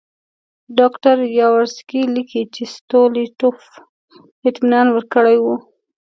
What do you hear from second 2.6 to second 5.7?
ستولیټوف اطمینان ورکړی وو.